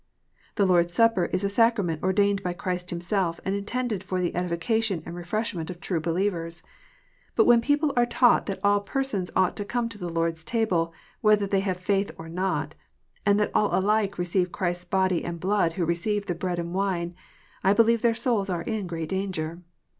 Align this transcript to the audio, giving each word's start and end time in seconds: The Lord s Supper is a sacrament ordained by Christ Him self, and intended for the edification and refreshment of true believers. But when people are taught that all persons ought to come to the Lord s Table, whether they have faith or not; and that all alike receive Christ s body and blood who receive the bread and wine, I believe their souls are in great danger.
The 0.55 0.65
Lord 0.65 0.87
s 0.87 0.95
Supper 0.95 1.25
is 1.25 1.43
a 1.43 1.47
sacrament 1.49 2.01
ordained 2.01 2.41
by 2.41 2.53
Christ 2.53 2.91
Him 2.91 2.99
self, 3.01 3.39
and 3.45 3.53
intended 3.53 4.03
for 4.03 4.19
the 4.19 4.35
edification 4.35 5.03
and 5.05 5.15
refreshment 5.15 5.69
of 5.69 5.79
true 5.79 5.99
believers. 5.99 6.63
But 7.35 7.45
when 7.45 7.61
people 7.61 7.93
are 7.95 8.07
taught 8.07 8.47
that 8.47 8.59
all 8.63 8.79
persons 8.81 9.29
ought 9.35 9.55
to 9.57 9.63
come 9.63 9.89
to 9.89 9.99
the 9.99 10.09
Lord 10.09 10.33
s 10.33 10.43
Table, 10.43 10.91
whether 11.21 11.45
they 11.45 11.59
have 11.59 11.77
faith 11.77 12.09
or 12.17 12.29
not; 12.29 12.73
and 13.27 13.39
that 13.39 13.51
all 13.53 13.77
alike 13.77 14.17
receive 14.17 14.51
Christ 14.51 14.79
s 14.81 14.85
body 14.85 15.23
and 15.23 15.39
blood 15.39 15.73
who 15.73 15.85
receive 15.85 16.25
the 16.25 16.33
bread 16.33 16.57
and 16.57 16.73
wine, 16.73 17.13
I 17.63 17.73
believe 17.73 18.01
their 18.01 18.15
souls 18.15 18.49
are 18.49 18.63
in 18.63 18.87
great 18.87 19.09
danger. 19.09 19.61